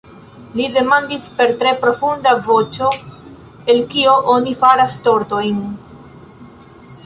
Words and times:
Li 0.59 0.63
demandis 0.77 1.25
per 1.41 1.51
tre 1.63 1.73
profunda 1.83 2.33
voĉo:"El 2.49 3.85
kio 3.95 4.19
oni 4.39 4.59
faras 4.65 4.99
tortojn?" 5.11 5.61